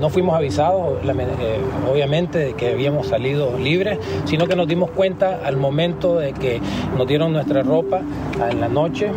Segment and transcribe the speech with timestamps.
[0.00, 1.58] no fuimos avisados, eh,
[1.90, 6.60] obviamente, de que habíamos salido libres, sino que nos dimos cuenta al momento de que
[6.96, 8.00] nos dieron nuestra ropa
[8.50, 9.10] en la noche,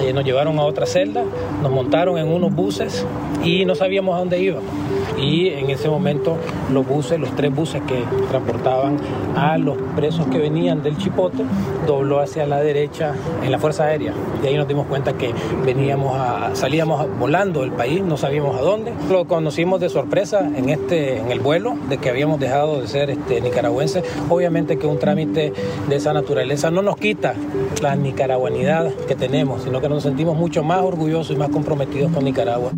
[0.00, 1.24] eh, nos llevaron a otra celda,
[1.62, 3.06] nos montaron en unos buses
[3.44, 6.36] y no sabíamos a dónde íbamos y en ese momento
[6.72, 8.96] los buses, los tres buses que transportaban
[9.36, 11.44] a los presos que venían del Chipote,
[11.86, 14.12] dobló hacia la derecha en la Fuerza Aérea.
[14.42, 15.32] Y ahí nos dimos cuenta que
[15.64, 18.92] veníamos a, salíamos volando del país, no sabíamos a dónde.
[19.10, 23.10] Lo conocimos de sorpresa en, este, en el vuelo, de que habíamos dejado de ser
[23.10, 24.04] este, nicaragüenses.
[24.28, 25.52] Obviamente que un trámite
[25.88, 27.34] de esa naturaleza no nos quita
[27.82, 32.24] la nicaragüanidad que tenemos, sino que nos sentimos mucho más orgullosos y más comprometidos con
[32.24, 32.72] Nicaragua.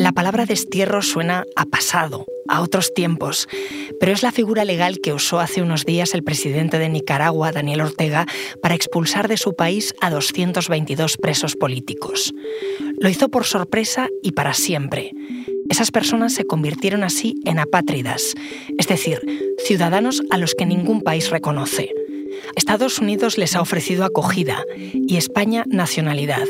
[0.00, 3.46] La palabra destierro suena a pasado, a otros tiempos,
[4.00, 7.82] pero es la figura legal que usó hace unos días el presidente de Nicaragua, Daniel
[7.82, 8.26] Ortega,
[8.62, 12.32] para expulsar de su país a 222 presos políticos.
[12.98, 15.12] Lo hizo por sorpresa y para siempre.
[15.68, 18.32] Esas personas se convirtieron así en apátridas,
[18.78, 19.20] es decir,
[19.66, 21.90] ciudadanos a los que ningún país reconoce.
[22.56, 24.64] Estados Unidos les ha ofrecido acogida
[24.94, 26.46] y España nacionalidad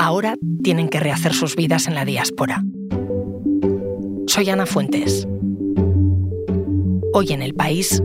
[0.00, 2.64] ahora tienen que rehacer sus vidas en la diáspora.
[4.26, 5.28] Soy Ana Fuentes.
[7.12, 8.02] Hoy en el país,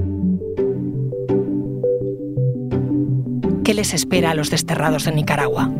[3.63, 5.71] ¿qué les espera a los desterrados de Nicaragua?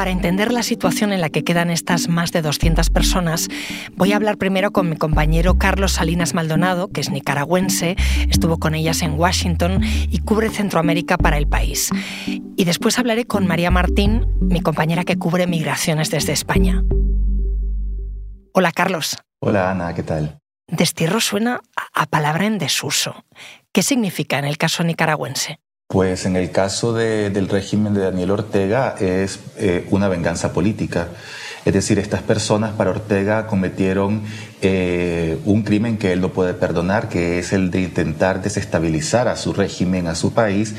[0.00, 3.48] Para entender la situación en la que quedan estas más de 200 personas,
[3.96, 7.96] voy a hablar primero con mi compañero Carlos Salinas Maldonado, que es nicaragüense,
[8.30, 11.90] estuvo con ellas en Washington y cubre Centroamérica para el país.
[12.56, 16.82] Y después hablaré con María Martín, mi compañera que cubre migraciones desde España.
[18.54, 19.18] Hola Carlos.
[19.40, 20.38] Hola Ana, ¿qué tal?
[20.66, 21.60] Destierro suena
[21.92, 23.26] a palabra en desuso.
[23.70, 25.60] ¿Qué significa en el caso nicaragüense?
[25.90, 31.08] Pues en el caso del régimen de Daniel Ortega es eh, una venganza política.
[31.64, 34.22] Es decir, estas personas para Ortega cometieron
[34.62, 39.34] eh, un crimen que él no puede perdonar, que es el de intentar desestabilizar a
[39.34, 40.76] su régimen, a su país,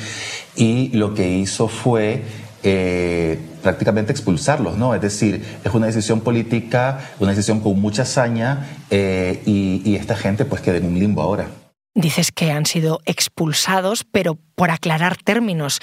[0.56, 2.24] y lo que hizo fue
[2.64, 4.96] eh, prácticamente expulsarlos, ¿no?
[4.96, 10.46] Es decir, es una decisión política, una decisión con mucha hazaña, y, y esta gente
[10.46, 11.61] pues queda en un limbo ahora.
[11.94, 15.80] Dices que han sido expulsados, pero por aclarar términos,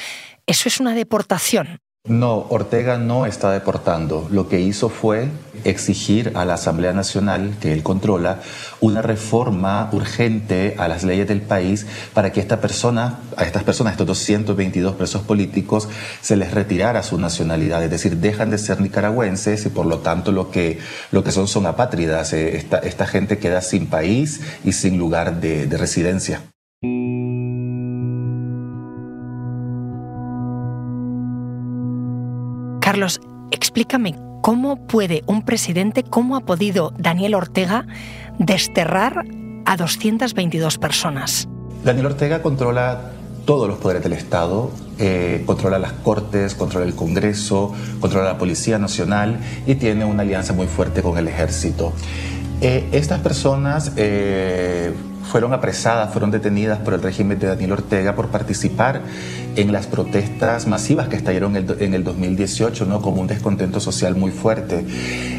[0.46, 1.80] ¿eso es una deportación?
[2.08, 4.26] No, Ortega no está deportando.
[4.30, 5.28] Lo que hizo fue
[5.64, 8.40] exigir a la Asamblea Nacional, que él controla,
[8.80, 13.92] una reforma urgente a las leyes del país para que esta persona, a estas personas,
[13.92, 15.90] estos 222 presos políticos,
[16.22, 17.84] se les retirara su nacionalidad.
[17.84, 20.78] Es decir, dejan de ser nicaragüenses y por lo tanto lo que,
[21.12, 22.32] lo que son son apátridas.
[22.32, 26.40] Eh, esta, esta gente queda sin país y sin lugar de residencia.
[33.50, 37.86] Explícame cómo puede un presidente, cómo ha podido Daniel Ortega
[38.38, 39.24] desterrar
[39.64, 41.48] a 222 personas.
[41.84, 43.12] Daniel Ortega controla
[43.44, 48.78] todos los poderes del Estado, eh, controla las Cortes, controla el Congreso, controla la Policía
[48.78, 51.92] Nacional y tiene una alianza muy fuerte con el Ejército.
[52.60, 54.92] Eh, estas personas eh,
[55.28, 59.02] fueron apresadas, fueron detenidas por el régimen de Daniel Ortega por participar
[59.56, 63.02] en las protestas masivas que estallaron en el 2018, ¿no?
[63.02, 64.84] como un descontento social muy fuerte.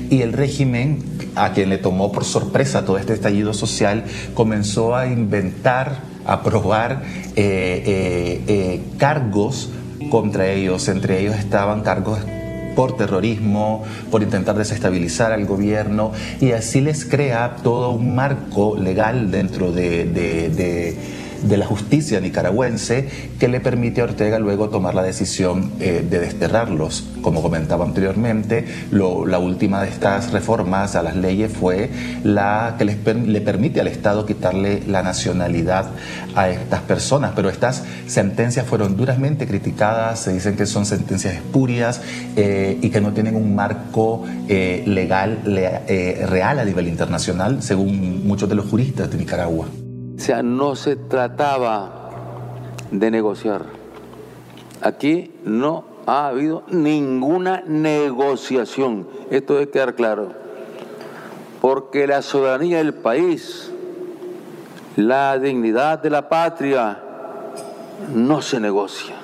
[0.09, 1.03] Y el régimen,
[1.35, 7.01] a quien le tomó por sorpresa todo este estallido social, comenzó a inventar, a probar
[7.35, 9.69] eh, eh, eh, cargos
[10.11, 10.87] contra ellos.
[10.87, 12.19] Entre ellos estaban cargos
[12.79, 19.31] por terrorismo, por intentar desestabilizar al gobierno y así les crea todo un marco legal
[19.31, 20.95] dentro de, de
[21.57, 23.07] la justicia nicaragüense
[23.39, 27.07] que le permite a Ortega luego tomar la decisión eh, de desterrarlos.
[27.21, 31.89] Como comentaba anteriormente, la última de estas reformas a las leyes fue
[32.23, 35.89] la que le permite al Estado quitarle la nacionalidad
[36.35, 42.01] a estas personas, pero estas sentencias fueron duramente criticadas, se dicen que son sentencias espurias
[42.35, 48.47] eh, y que no tienen un marco eh, legal real a nivel internacional, según muchos
[48.47, 49.67] de los juristas de Nicaragua.
[50.19, 52.09] O sea, no se trataba
[52.91, 53.63] de negociar.
[54.81, 59.07] Aquí no ha habido ninguna negociación.
[59.31, 60.33] Esto debe quedar claro.
[61.61, 63.71] Porque la soberanía del país,
[64.97, 67.01] la dignidad de la patria,
[68.13, 69.15] no se negocia.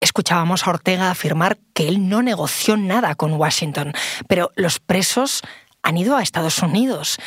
[0.00, 3.92] Escuchábamos a Ortega afirmar que él no negoció nada con Washington,
[4.28, 5.42] pero los presos
[5.82, 7.18] han ido a Estados Unidos.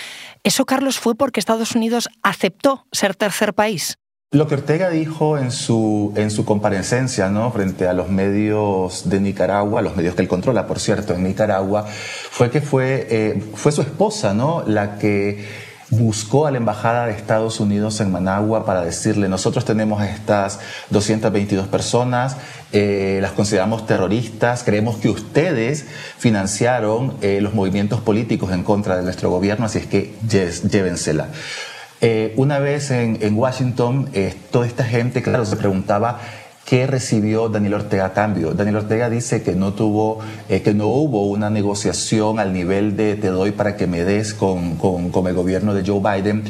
[0.44, 3.98] ¿Eso, Carlos, fue porque Estados Unidos aceptó ser tercer país?
[4.34, 7.52] Lo que Ortega dijo en su, en su comparecencia ¿no?
[7.52, 11.86] frente a los medios de Nicaragua, los medios que él controla, por cierto, en Nicaragua,
[11.86, 14.64] fue que fue, eh, fue su esposa ¿no?
[14.66, 15.46] la que
[15.98, 20.60] buscó a la Embajada de Estados Unidos en Managua para decirle, nosotros tenemos a estas
[20.90, 22.38] 222 personas,
[22.72, 25.86] eh, las consideramos terroristas, creemos que ustedes
[26.18, 31.28] financiaron eh, los movimientos políticos en contra de nuestro gobierno, así es que llévensela.
[32.06, 36.20] Eh, una vez en, Washington, eh, toda esta gente, claro, se preguntaba
[36.66, 38.54] qué recibió Daniel Ortega a cambio.
[38.54, 40.20] Daniel Ortega dice que no tuvo,
[40.50, 44.34] eh, que no hubo una negociación al nivel de te doy para que me des
[44.34, 44.80] con,
[45.28, 46.44] el gobierno de Joe Biden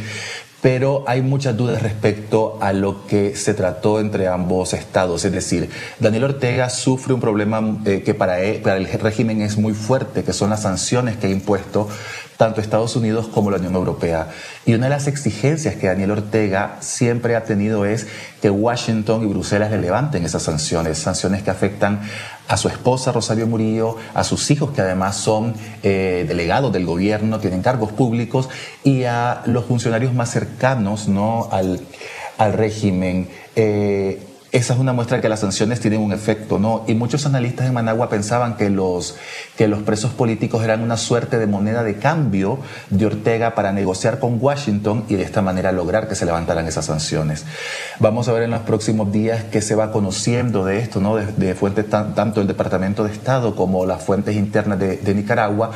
[0.61, 5.25] pero hay muchas dudas respecto a lo que se trató entre ambos estados.
[5.25, 5.69] Es decir,
[5.99, 10.51] Daniel Ortega sufre un problema que para, para el régimen es muy fuerte, que son
[10.51, 11.89] las sanciones que ha impuesto
[12.37, 14.29] tanto Estados Unidos como la Unión Europea.
[14.65, 18.07] Y una de las exigencias que Daniel Ortega siempre ha tenido es
[18.41, 22.01] que Washington y Bruselas le levanten esas sanciones, sanciones que afectan
[22.47, 27.39] a su esposa Rosario Murillo, a sus hijos que además son eh, delegados del gobierno,
[27.39, 28.49] tienen cargos públicos,
[28.83, 31.47] y a los funcionarios más cercanos ¿no?
[31.51, 31.79] al,
[32.37, 33.29] al régimen.
[33.55, 36.83] Eh, esa es una muestra que las sanciones tienen un efecto, ¿no?
[36.87, 39.15] Y muchos analistas en Managua pensaban que los,
[39.57, 42.59] que los presos políticos eran una suerte de moneda de cambio
[42.91, 46.85] de Ortega para negociar con Washington y de esta manera lograr que se levantaran esas
[46.85, 47.45] sanciones.
[47.97, 51.15] Vamos a ver en los próximos días qué se va conociendo de esto, ¿no?
[51.15, 55.71] De, fuentes tanto del Departamento de Estado como las fuentes internas de Nicaragua,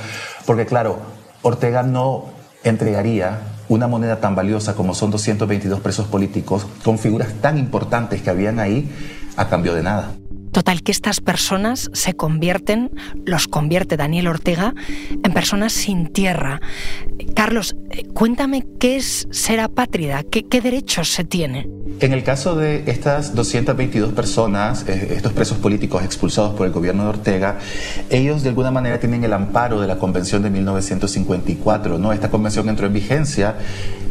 [0.45, 0.99] porque claro,
[1.41, 2.25] Ortega no
[2.63, 8.29] entregaría una moneda tan valiosa como son 222 presos políticos con figuras tan importantes que
[8.29, 8.89] habían ahí
[9.35, 10.11] a cambio de nada.
[10.57, 12.89] Total, que estas personas se convierten,
[13.27, 14.73] los convierte Daniel Ortega,
[15.23, 16.61] en personas sin tierra.
[17.35, 21.69] Carlos, eh, cuéntame qué es ser apátrida, qué, derechos se tiene.
[21.99, 27.03] En el caso de estas 222 personas, eh, estos presos políticos expulsados por el gobierno
[27.03, 27.59] de Ortega,
[28.09, 31.99] ellos de alguna manera tienen el amparo de la Convención de 1954.
[31.99, 32.13] ¿no?
[32.13, 33.57] Esta convención entró en vigencia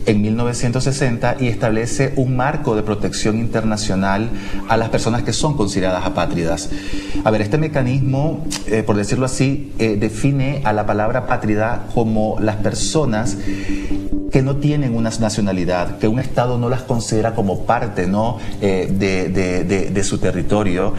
[0.06, 4.30] en 1960 y establece un marco de protección internacional
[4.68, 6.35] a las personas que son consideradas apátridas.
[7.24, 12.36] A ver, este mecanismo, eh, por decirlo así, eh, define a la palabra apátrida como
[12.40, 13.38] las personas
[14.30, 18.38] que no tienen una nacionalidad, que un Estado no las considera como parte ¿no?
[18.60, 20.92] Eh, de, su territorio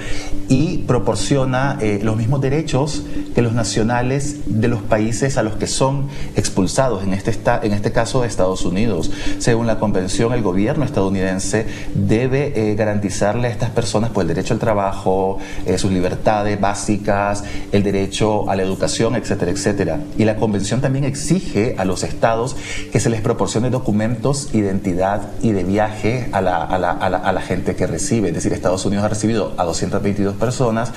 [0.50, 3.04] y proporciona eh, los mismos derechos
[3.36, 7.92] que los nacionales de los países a los que son expulsados, en este, en este
[7.92, 9.12] caso de Estados Unidos.
[9.40, 14.54] Según la Convención, el gobierno estadounidense debe eh, garantizarle a estas personas pues, el derecho
[14.54, 15.40] al trabajo,
[15.78, 20.00] sus libertades básicas, el derecho a la educación, etcétera, etcétera.
[20.18, 22.56] Y la Convención también exige a los estados
[22.92, 27.42] que se les proporcione documentos, identidad y de viaje a la, a la, a la,
[27.42, 28.30] gente que recibe.
[28.30, 30.94] Es decir, Estados Unidos ha recibido a 222 personas.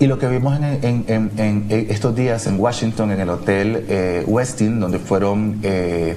[0.00, 4.24] Y lo que vimos en, en, en, estos días en Washington, en el hotel eh,
[4.26, 6.16] Westin, donde fueron eh,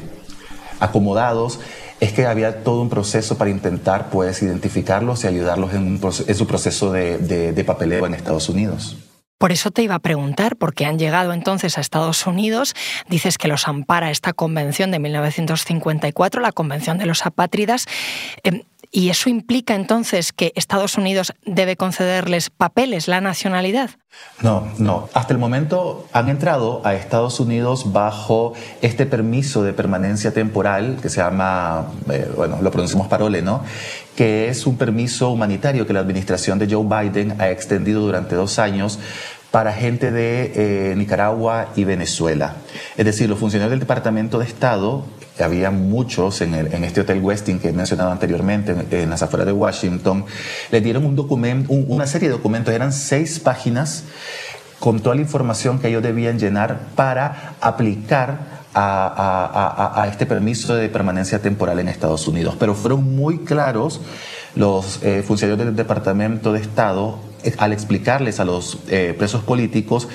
[0.80, 1.60] acomodados,
[2.00, 6.48] es que había todo un proceso para intentar pues, identificarlos y ayudarlos en, en su
[6.48, 8.98] proceso de, de, de papeleo en Estados Unidos.
[9.42, 12.76] Por eso te iba a preguntar, porque han llegado entonces a Estados Unidos,
[13.10, 17.88] dices que los ampara esta convención de 1954, la Convención de los Apátridas,
[18.44, 18.62] em,
[18.92, 23.92] ¿y eso implica entonces que Estados Unidos debe concederles papeles, la nacionalidad?
[24.42, 25.10] No, no.
[25.14, 31.10] Hasta el momento han entrado a Estados Unidos bajo este permiso de permanencia temporal que
[31.10, 33.64] se llama, eh, bueno, lo pronunciamos parole, ¿no?
[34.16, 38.60] Que es un permiso humanitario que la administración de Joe Biden ha extendido durante dos
[38.60, 39.00] años
[39.52, 42.56] para gente de eh, Nicaragua y Venezuela.
[42.98, 45.06] Es decir, los funcionarios del Departamento de Estado,
[45.44, 50.26] había muchos en, este Hotel Westin que he mencionado anteriormente, en, las afueras de Washington,
[50.72, 54.04] les dieron un documento, una serie de documentos, eran seis páginas
[54.80, 61.42] con toda la información que ellos debían llenar para aplicar a, este permiso de permanencia
[61.42, 62.56] temporal en Estados Unidos.
[62.60, 64.02] Pero fueron muy claros
[64.56, 67.20] los eh, funcionarios del Departamento de Estado
[67.58, 70.08] al explicarles a los eh, presos políticos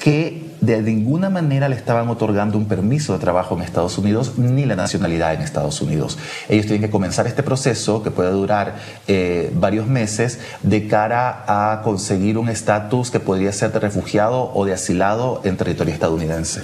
[0.00, 4.66] que de ninguna manera le estaban otorgando un permiso de trabajo en Estados Unidos ni
[4.66, 6.18] la nacionalidad en Estados Unidos.
[6.48, 8.76] Ellos tienen que comenzar este proceso que puede durar
[9.06, 14.64] eh, varios meses de cara a conseguir un estatus que podría ser de refugiado o
[14.64, 16.62] de asilado en territorio estadounidense.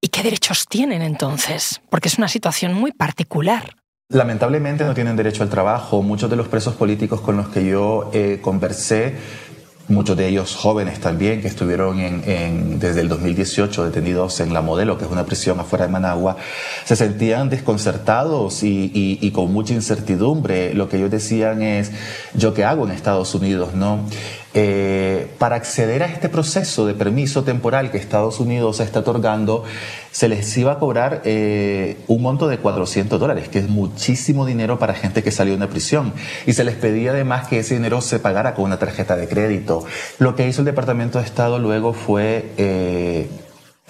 [0.00, 1.80] ¿Y qué derechos tienen entonces?
[1.88, 3.76] Porque es una situación muy particular.
[4.08, 6.02] Lamentablemente no tienen derecho al trabajo.
[6.02, 9.14] Muchos de los presos políticos con los que yo eh, conversé
[9.88, 14.98] muchos de ellos jóvenes también, que estuvieron en, desde el 2018 detenidos en La Modelo,
[14.98, 16.36] que es una prisión afuera de Managua,
[16.84, 20.74] se sentían desconcertados y, con mucha incertidumbre.
[20.74, 21.92] Lo que ellos decían es,
[22.34, 23.74] ¿yo qué hago en Estados Unidos?
[23.74, 24.00] ¿no?
[24.54, 29.64] Eh, para acceder a este proceso de permiso temporal que Estados Unidos está otorgando,
[30.10, 34.78] se les iba a cobrar eh, un monto de 400 dólares, que es muchísimo dinero
[34.78, 36.12] para gente que salió de una prisión.
[36.46, 39.84] Y se les pedía además que ese dinero se pagara con una tarjeta de crédito.
[40.18, 42.52] Lo que hizo el Departamento de Estado luego fue...
[42.58, 43.28] Eh,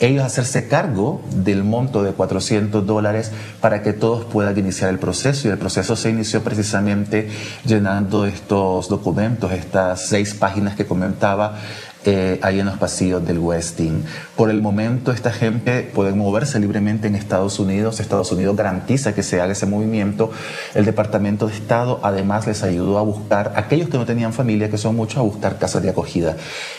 [0.03, 3.31] ellos hacerse cargo del monto de 400 dólares
[3.61, 5.47] para que todos puedan iniciar el proceso.
[5.47, 7.29] Y el proceso se inició precisamente
[7.65, 11.57] llenando estos documentos, estas seis páginas que comentaba
[12.05, 14.05] eh, ahí en los pasillos del Westin.
[14.37, 18.01] Por el momento, esta gente puede moverse libremente en Estados Unidos.
[18.01, 20.33] Estados Unidos garantiza que se haga ese movimiento.
[20.75, 24.79] El Departamento de Estado además les ayudó a buscar, aquellos que no tenían familia, que
[24.79, 26.37] son muchos, a buscar casas de acogida.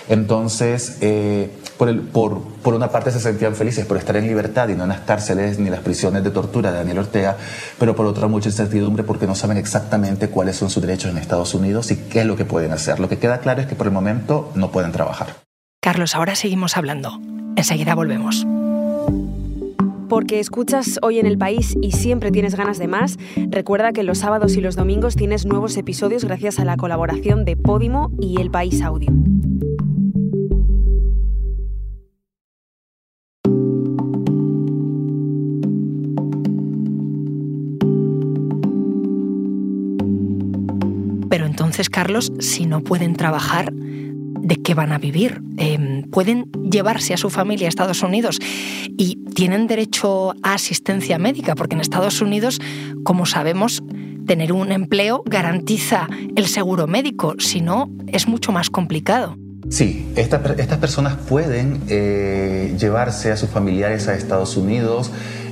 [0.10, 4.68] Entonces, eh, por, el, por, por una parte se sentían felices por estar en libertad
[4.68, 7.38] y no en las cárceles ni las prisiones de tortura de Daniel Ortega,
[7.80, 11.53] pero por otra mucha incertidumbre porque no saben exactamente cuáles son sus derechos en Estados
[11.53, 13.00] Unidos y qué es lo que pueden hacer.
[13.00, 15.12] Lo que queda claro es que por el momento no pueden trabajar.
[15.82, 17.20] Carlos, ahora seguimos hablando.
[17.55, 18.46] Enseguida volvemos
[20.13, 23.17] porque escuchas hoy en el país y siempre tienes ganas de más,
[23.48, 27.58] recuerda que los sábados y los domingos tienes nuevos episodios gracias a la colaboración de
[27.58, 29.12] Podimo y El País Audio.
[41.27, 43.74] Pero entonces, Carlos, si no pueden trabajar,
[44.43, 45.41] ¿de qué van a vivir?
[45.57, 48.39] Em, ¿Pueden llevarse a su familia a Estados Unidos?
[48.97, 52.59] Y tienen derecho a asistencia médica, porque en Estados Unidos,
[53.03, 53.81] como sabemos,
[54.27, 59.38] tener un empleo garantiza el seguro médico, si no, es mucho más complicado.
[59.69, 65.09] Sí, estas personas pueden eh, llevarse a sus familiares a Estados Unidos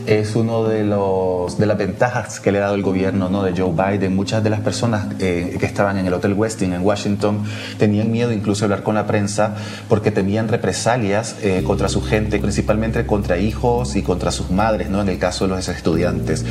[0.08, 3.43] es uno de, los, de las ventajas que le ha dado el gobierno ¿no?
[3.43, 4.15] de Joe Biden.
[4.15, 7.43] Muchas de las personas eh, que estaban en el Hotel Westin en Washington
[7.77, 9.55] tenían miedo incluso de hablar con la prensa
[9.88, 15.01] porque temían represalias eh, contra su gente, principalmente contra hijos y contra sus madres, ¿no?
[15.01, 16.46] en el caso de los estudiantes.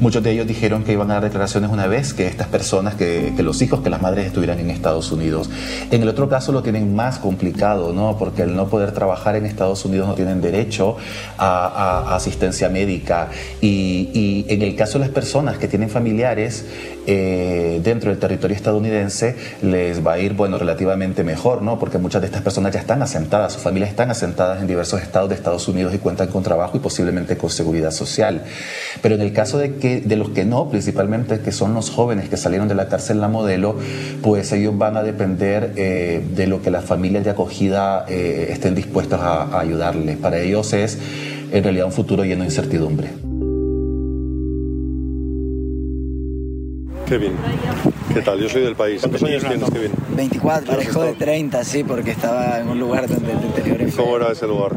[0.00, 3.34] Muchos de ellos dijeron que iban a dar declaraciones una vez que estas personas, que,
[3.36, 5.50] que los hijos, que las madres estuvieran en Estados Unidos.
[5.90, 8.16] En el otro caso lo tienen más complicado, ¿no?
[8.18, 10.96] porque al no poder trabajar en Estados Unidos no tienen derecho
[11.38, 13.28] a, a asistencia médica médica
[13.60, 16.64] y, en el caso de las personas que tienen familiares
[17.06, 21.78] eh, dentro del territorio estadounidense les va a ir bueno relativamente mejor, ¿no?
[21.78, 25.28] Porque muchas de estas personas ya están asentadas, sus familias están asentadas en diversos estados
[25.28, 28.42] de Estados Unidos y cuentan con trabajo y posiblemente con seguridad social.
[29.02, 32.28] Pero en el caso de que de los que no, principalmente que son los jóvenes
[32.28, 33.76] que salieron de la cárcel la modelo,
[34.22, 38.74] pues ellos van a depender eh, de lo que las familias de acogida eh, estén
[38.74, 40.16] dispuestas a, a ayudarles.
[40.16, 40.98] Para ellos es
[41.52, 43.10] en realidad un futuro lleno de incertidumbre.
[47.06, 47.32] Kevin,
[48.14, 48.38] ¿qué tal?
[48.38, 49.00] Yo soy del país.
[49.00, 49.90] ¿Cuántos años tienes, Kevin?
[50.14, 54.16] 24, parejo de 30, sí, porque estaba en un lugar donde el interior ¿Y cómo
[54.16, 54.76] era ese lugar?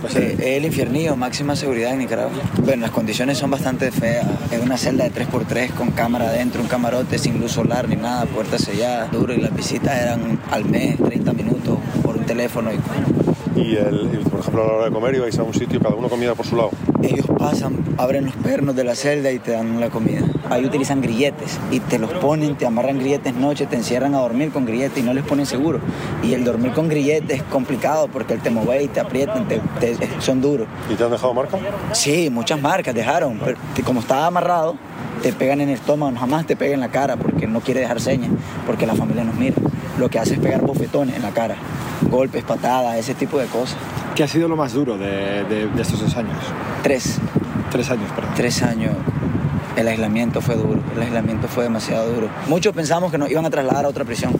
[0.00, 2.32] Pues eh, el infiernío, máxima seguridad en Nicaragua.
[2.64, 4.26] Bueno, las condiciones son bastante feas.
[4.52, 8.24] Es una celda de 3x3 con cámara adentro, un camarote sin luz solar ni nada,
[8.26, 9.34] puertas selladas, duro.
[9.34, 12.70] Y las visitas eran al mes, 30 minutos por un teléfono.
[12.72, 12.78] Y
[13.58, 16.08] y, el, por ejemplo, a la hora de comer ibais a un sitio, cada uno
[16.08, 16.70] comida por su lado.
[17.02, 20.22] Ellos pasan, abren los pernos de la celda y te dan la comida.
[20.48, 24.50] Ahí utilizan grilletes y te los ponen, te amarran grilletes noche, te encierran a dormir
[24.50, 25.80] con grilletes y no les ponen seguro.
[26.22, 29.60] Y el dormir con grilletes es complicado porque el te mueve y te aprietan, te,
[30.20, 30.68] son duros.
[30.90, 31.60] ¿Y te han dejado marcas?
[31.92, 33.40] Sí, muchas marcas dejaron.
[33.44, 34.76] Pero como estaba amarrado,
[35.22, 38.00] te pegan en el estómago, jamás te pegan en la cara porque no quiere dejar
[38.00, 38.30] señas,
[38.66, 39.56] porque la familia nos mira.
[39.98, 41.56] Lo que hace es pegar bofetones en la cara
[42.02, 43.78] golpes, patadas, ese tipo de cosas.
[44.14, 46.36] ¿Qué ha sido lo más duro de, estos dos años?
[46.82, 47.18] Tres.
[47.70, 48.32] Tres años, perdón.
[48.34, 48.92] Tres años.
[49.76, 52.28] El aislamiento fue duro, el aislamiento fue demasiado duro.
[52.48, 54.32] Muchos pensamos que nos iban a trasladar a otra prisión,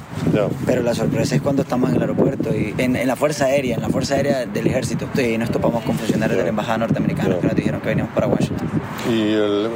[0.66, 3.82] pero la sorpresa es cuando estamos en el aeropuerto y en, la Fuerza Aérea, en
[3.82, 7.46] la Fuerza Aérea del Ejército, y nos topamos con funcionarios de la Embajada Norteamericana que
[7.46, 8.68] nos dijeron que veníamos para Washington.
[9.08, 9.32] ¿Y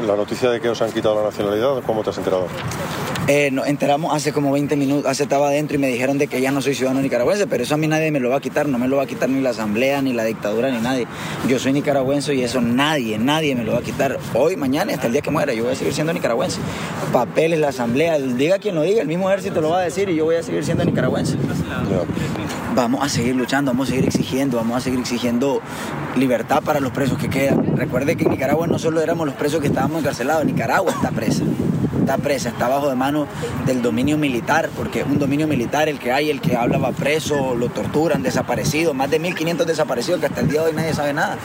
[0.06, 2.46] la noticia de que os han quitado la nacionalidad, cómo te has enterado?
[3.28, 6.40] Eh, nos enteramos hace como 20 minutos, hace estaba adentro y me dijeron de que
[6.40, 8.68] ya no soy ciudadano nicaragüense, pero eso a mí nadie me lo va a quitar,
[8.68, 11.06] no me lo va a quitar ni la asamblea, ni la dictadura, ni nadie.
[11.48, 15.06] Yo soy nicaragüense y eso nadie, nadie me lo va a quitar hoy, mañana, hasta
[15.06, 16.58] el día que muera, yo voy a seguir siendo nicaragüense.
[17.12, 20.16] Papeles, la asamblea, diga quien lo diga, el mismo ejército lo va a decir y
[20.16, 21.36] yo voy a seguir siendo nicaragüense.
[22.74, 25.60] Vamos a seguir luchando, vamos a seguir exigiendo, vamos a seguir exigiendo
[26.16, 27.76] libertad para los presos que quedan.
[27.76, 30.44] Recuerde que en Nicaragua no solo éramos los presos que estábamos encarcelados.
[30.44, 31.44] Nicaragua está presa
[32.02, 33.26] está presa, está bajo de mano
[33.64, 36.92] del dominio militar, porque es un dominio militar el que hay, el que habla va
[36.92, 40.92] preso, lo torturan, desaparecido, más de 1.500 desaparecidos que hasta el día de hoy nadie
[40.94, 41.36] sabe nada.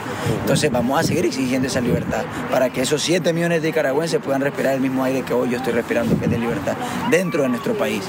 [0.42, 4.42] Entonces vamos a seguir exigiendo esa libertad para que esos 7 millones de nicaragüenses puedan
[4.42, 6.74] respirar el mismo aire que hoy yo estoy respirando, que es de libertad,
[7.10, 8.04] dentro de nuestro país.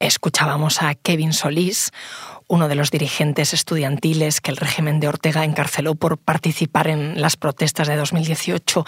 [0.00, 1.92] Escuchábamos a Kevin Solís,
[2.48, 7.36] uno de los dirigentes estudiantiles que el régimen de Ortega encarceló por participar en las
[7.36, 8.86] protestas de 2018.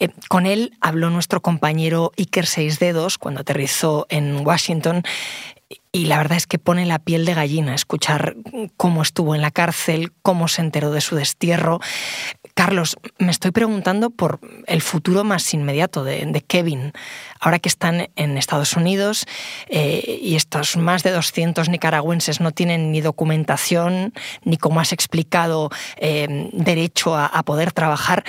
[0.00, 5.02] Eh, con él habló nuestro compañero Iker Seis Dedos cuando aterrizó en Washington
[5.92, 8.36] y la verdad es que pone la piel de gallina escuchar
[8.76, 11.80] cómo estuvo en la cárcel, cómo se enteró de su destierro.
[12.56, 16.94] Carlos, me estoy preguntando por el futuro más inmediato de, Kevin,
[17.38, 19.26] ahora que están en Estados Unidos
[19.68, 25.68] eh, y estos más de 200 nicaragüenses no tienen ni documentación, ni como has explicado,
[25.98, 28.24] eh, derecho a poder trabajar.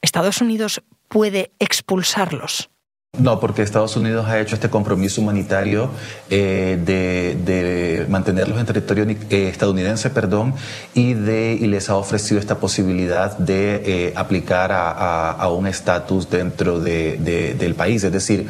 [0.00, 2.71] ¿Estados Unidos puede expulsarlos?
[3.18, 5.90] No, porque Estados Unidos ha hecho este compromiso humanitario
[6.30, 10.54] eh, de, mantenerlos en territorio eh, estadounidense, perdón,
[10.94, 16.80] y, de, y les ha ofrecido esta posibilidad de eh, aplicar a, un estatus dentro
[16.80, 18.02] del país.
[18.02, 18.48] Es decir,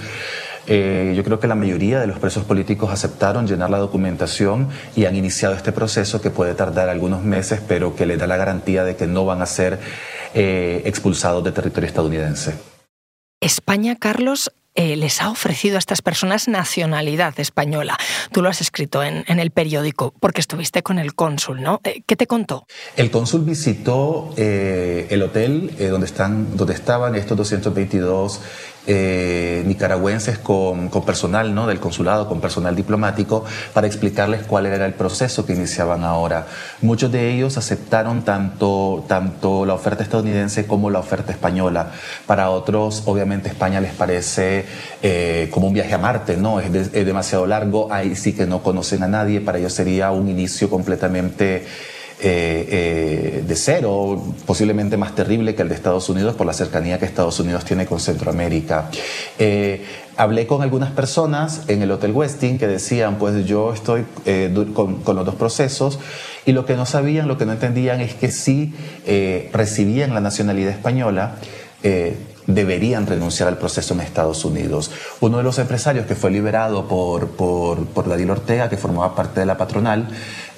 [0.69, 5.17] yo creo que la mayoría de los presos políticos aceptaron llenar la documentación y han
[5.17, 8.95] iniciado este proceso que puede tardar algunos meses, pero que les da la garantía de
[8.95, 9.81] que no van a ser
[10.35, 12.72] expulsados de territorio estadounidense.
[13.43, 17.99] España, Carlos, eh, les ha ofrecido a estas personas nacionalidad española.
[18.33, 21.81] Tú lo has escrito en, el periódico porque estuviste con el cónsul, ¿no?
[21.85, 22.67] Eh, ¿Qué te contó?
[22.97, 28.41] El cónsul visitó eh, el hotel donde, están, donde estaban estos 222
[28.87, 31.67] eh, nicaragüenses con, personal ¿no?
[31.67, 36.47] del consulado, con personal diplomático, para explicarles cuál era el proceso que iniciaban ahora.
[36.81, 41.93] Muchos de ellos aceptaron tanto, tanto la oferta estadounidense como la oferta española.
[42.27, 44.67] Para otros, obviamente, España les parece
[45.03, 46.59] eh, como un viaje a Marte, ¿no?
[46.59, 50.29] Es, es demasiado largo, ahí sí que no conocen a nadie, para ellos sería un
[50.29, 51.65] inicio completamente
[52.25, 56.97] eh, eh, de cero, posiblemente más terrible que el de Estados Unidos por la cercanía
[57.01, 58.91] que Estados Unidos tiene con Centroamérica.
[59.41, 59.85] Eh,
[60.17, 64.05] hablé con algunas personas en el Hotel Westin que decían, pues yo estoy
[64.73, 65.99] con, los dos procesos
[66.47, 68.73] y lo que no sabían, lo que no entendían es que si
[69.53, 71.39] recibían la nacionalidad española,
[72.47, 74.91] deberían renunciar al proceso en Estados Unidos.
[75.21, 79.41] Uno de los empresarios que fue liberado por, por, por Daniel Ortega, que formaba parte
[79.41, 80.09] de la patronal,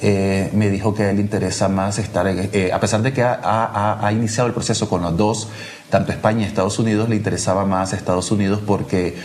[0.06, 3.22] eh, me dijo que a él le interesa más estar, eh, a pesar de que
[3.22, 5.48] ha, iniciado el proceso con los dos,
[5.88, 9.16] tanto España y Estados Unidos, le interesaba más Estados Unidos porque,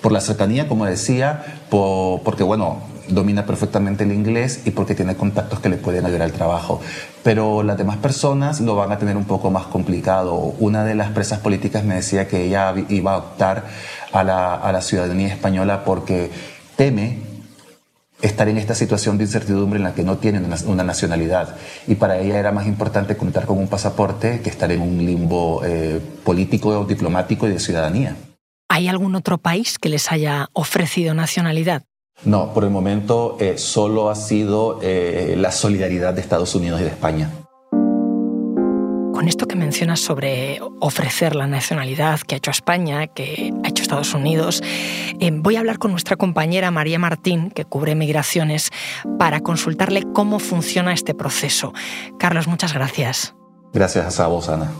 [0.00, 5.60] por la cercanía, como decía, porque, bueno, domina perfectamente el inglés y porque tiene contactos
[5.60, 6.80] que le pueden ayudar al trabajo.
[7.22, 10.34] Pero las demás personas lo van a tener un poco más complicado.
[10.58, 13.64] Una de las presas políticas me decía que ella iba a optar
[14.12, 16.30] a la, a la ciudadanía española porque
[16.76, 17.28] teme
[18.22, 21.56] estar en esta situación de incertidumbre en la que no tienen una, nacionalidad.
[21.86, 25.62] Y para ella era más importante contar con un pasaporte que estar en un limbo
[25.64, 28.16] eh, político, diplomático y de ciudadanía.
[28.68, 31.84] ¿Hay algún otro país que les haya ofrecido nacionalidad?
[32.24, 36.84] No, por el momento eh, solo ha sido eh, la solidaridad de Estados Unidos y
[36.84, 37.30] de España.
[37.70, 43.82] Con esto que mencionas sobre ofrecer la nacionalidad que ha hecho España, que ha hecho
[43.82, 44.62] Estados Unidos,
[45.18, 48.70] eh, voy a hablar con nuestra compañera María Martín, que cubre migraciones,
[49.18, 51.72] para consultarle cómo funciona este proceso.
[52.18, 53.34] Carlos, muchas gracias.
[53.72, 54.70] Gracias a vos, Ana.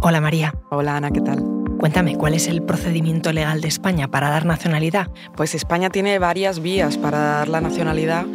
[0.00, 0.54] Hola María.
[0.70, 1.57] Hola Ana, ¿qué tal?
[1.78, 5.08] Cuéntame, ¿cuál es el procedimiento legal de España para dar nacionalidad?
[5.36, 8.26] Pues España tiene varias vías para dar la nacionalidad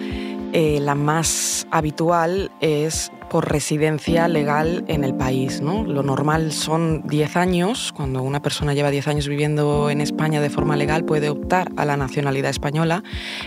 [0.56, 5.62] eh, la más habitual es residencia legal en el país.
[5.62, 5.84] ¿no?
[5.84, 7.94] Lo normal son 10 años.
[7.96, 11.86] Cuando una persona lleva 10 años viviendo en España de forma legal puede optar a
[11.86, 13.04] la nacionalidad española,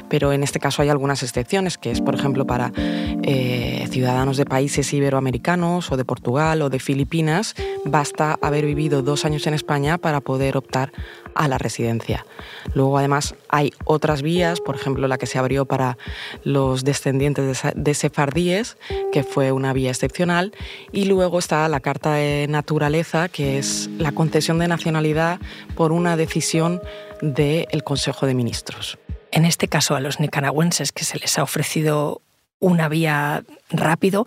[0.09, 4.45] pero en este caso hay algunas excepciones, que es, por ejemplo, para eh, ciudadanos de
[4.45, 9.99] países iberoamericanos o de Portugal o de Filipinas, basta haber vivido dos años en España
[9.99, 10.93] para poder optar
[11.37, 12.27] a la residencia.
[12.75, 15.99] Luego, además, hay otras vías, por ejemplo, la que se abrió para
[16.45, 18.77] los descendientes de sefardíes,
[19.13, 20.53] que fue una vía excepcional,
[20.93, 25.41] y luego está la Carta de Naturaleza, que es la concesión de nacionalidad
[25.75, 26.81] por una decisión
[27.21, 28.99] del Consejo de Ministros.
[29.31, 32.23] En este caso, a los nicaragüenses que se les ha ofrecido
[32.59, 34.27] una vía rápido,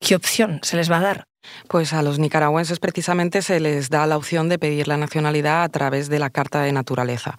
[0.00, 1.24] ¿qué opción se les va a dar?
[1.68, 5.68] Pues a los nicaragüenses precisamente se les da la opción de pedir la nacionalidad a
[5.68, 7.38] través de la Carta de Naturaleza.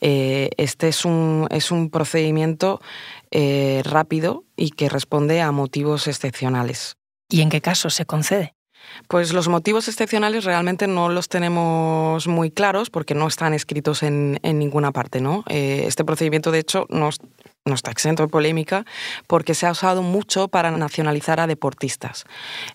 [0.00, 2.80] Eh, este es un, es un procedimiento
[3.30, 6.96] eh, rápido y que responde a motivos excepcionales.
[7.28, 8.54] ¿Y en qué caso se concede?
[9.08, 14.38] Pues los motivos excepcionales realmente no los tenemos muy claros porque no están escritos en,
[14.42, 15.20] ninguna parte.
[15.20, 15.44] ¿no?
[15.48, 17.10] Eh, este procedimiento, de hecho, no,
[17.64, 18.84] no, está exento de polémica
[19.26, 22.24] porque se ha usado mucho para nacionalizar a deportistas.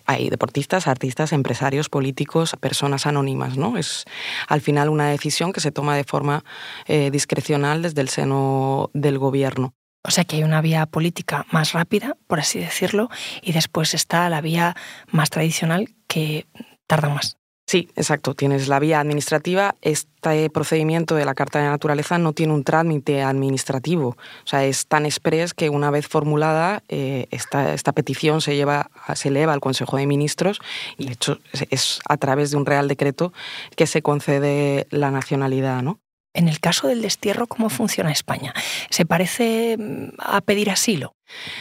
[0.06, 3.58] Hay deportistas, artistas, empresarios, políticos, personas anónimas.
[3.58, 3.78] ¿no?
[3.78, 4.06] Es
[4.48, 6.44] al final una decisión que se toma de forma
[6.88, 9.74] eh, discrecional desde el seno del gobierno.
[10.04, 13.10] O sea que hay una vía política más rápida, por así decirlo,
[13.42, 14.76] y después está la vía
[15.12, 16.48] más tradicional que
[16.88, 17.39] tarda más.
[17.70, 18.34] Sí, exacto.
[18.34, 19.76] Tienes la vía administrativa.
[19.84, 24.08] Este procedimiento de la Carta de Naturaleza no tiene un trámite administrativo.
[24.18, 28.90] O sea, es tan express que una vez formulada, eh, esta, esta, petición se, lleva,
[29.14, 30.60] se eleva al Consejo de Ministros
[30.98, 31.38] y, de hecho,
[31.70, 33.34] es a través de un Real Decreto
[33.76, 36.00] que se concede la nacionalidad, ¿no?
[36.34, 38.54] En el caso del destierro, ¿cómo funciona España?
[38.90, 41.16] ¿Se parece mm, a pedir asilo?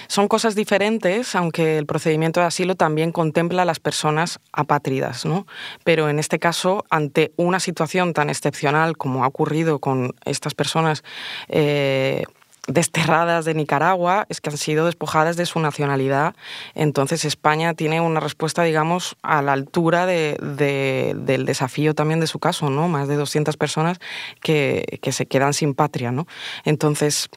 [0.09, 5.47] Son cosas diferentes, aunque el procedimiento de asilo también contempla a las personas apátridas, ¿no?
[5.85, 11.03] Pero en este caso, ante una situación tan excepcional como ha ocurrido con estas personas
[11.49, 12.25] eh,
[12.69, 16.37] desterradas de Nicaragua es que han sido despojadas de su nacionalidad.
[16.75, 22.71] Entonces España tiene una respuesta, digamos, a la altura del desafío también de su caso,
[22.71, 22.89] ¿no?
[22.89, 23.99] Más de 200 personas
[24.41, 26.27] que, que se quedan sin patria, ¿no?
[26.65, 27.31] Entonces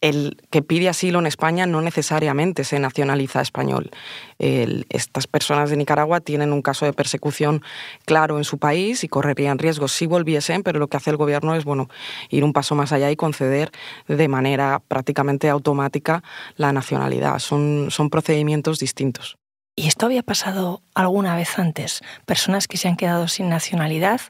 [0.00, 3.90] el que pide asilo en España no necesariamente se nacionaliza español.
[4.38, 7.62] estas personas de Nicaragua tienen un caso de persecución
[8.04, 11.54] claro en su país y correrían riesgos si volviesen, pero lo que hace el gobierno
[11.54, 11.88] es bueno,
[12.30, 13.70] ir un paso más allá y conceder
[14.08, 16.22] de manera prácticamente automática
[16.56, 17.38] la nacionalidad.
[17.38, 19.36] Son, son procedimientos distintos.
[19.78, 22.00] ¿Y esto había pasado alguna vez antes?
[22.24, 24.22] Personas que se han quedado sin nacionalidad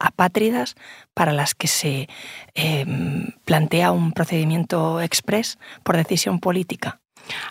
[0.00, 0.74] apátridas
[1.14, 2.08] para las que se
[2.54, 7.00] em, plantea un procedimiento express por decisión política.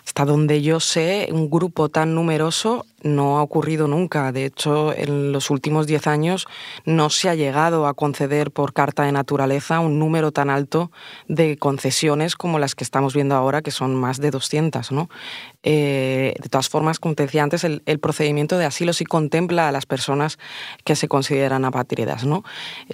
[0.04, 4.32] Hasta donde yo sé, un grupo tan numeroso no ha ocurrido nunca.
[4.32, 6.46] De hecho, en los últimos diez años
[6.84, 10.90] no se ha llegado a conceder por carta de naturaleza un número tan alto
[11.28, 14.92] de concesiones como las que estamos viendo ahora, que son más de 200.
[14.92, 15.08] ¿no?
[15.62, 19.72] Eh, de todas formas, como te decía antes, el, procedimiento de asilo sí contempla a
[19.72, 20.38] las personas
[20.84, 22.24] que se consideran apátridas.
[22.24, 22.44] ¿no?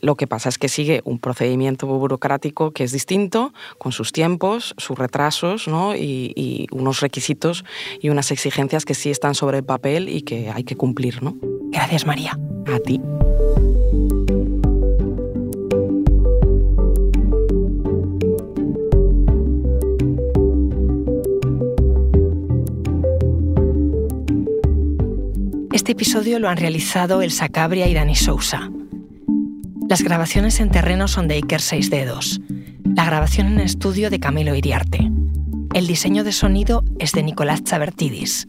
[0.01, 4.75] Lo que pasa es que sigue un procedimiento burocrático que es distinto, con sus tiempos,
[4.79, 5.67] sus retrasos
[5.97, 7.65] y, unos requisitos
[8.01, 9.65] y unas exigencias que sí están sobre el
[9.97, 11.37] papel y que hay que cumplir, ¿no?
[11.71, 12.39] Gracias, María.
[12.67, 13.01] A ti.
[25.73, 28.71] Este episodio lo han realizado El Sacabria y Dani Sousa.
[29.89, 32.41] Las grabaciones en terreno son de Iker Seis Dedos.
[32.97, 35.11] La grabación en estudio de Camilo Iriarte.
[35.75, 38.49] El diseño de sonido es de Nicolás Chabertidis.